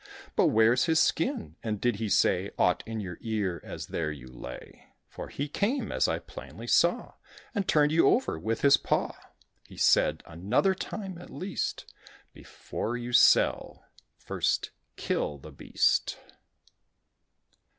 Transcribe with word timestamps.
But 0.35 0.47
where's 0.47 0.85
his 0.85 0.99
skin? 0.99 1.57
and 1.61 1.79
did 1.79 1.97
he 1.97 2.09
say 2.09 2.49
Aught 2.57 2.81
in 2.87 3.01
your 3.01 3.19
ear, 3.21 3.61
as 3.63 3.85
there 3.85 4.11
you 4.11 4.27
lay? 4.29 4.87
For 5.07 5.27
he 5.27 5.47
came, 5.47 5.91
as 5.91 6.07
I 6.07 6.17
plainly 6.17 6.65
saw, 6.65 7.13
And 7.53 7.67
turned 7.67 7.91
you 7.91 8.07
over 8.07 8.39
with 8.39 8.61
his 8.61 8.77
paw." 8.77 9.15
"He 9.67 9.77
said, 9.77 10.23
'Another 10.25 10.73
time, 10.73 11.19
at 11.19 11.29
least, 11.29 11.93
Before 12.33 12.97
you 12.97 13.13
sell, 13.13 13.85
first 14.17 14.71
kill 14.95 15.37
the 15.37 15.51
beast." 15.51 16.17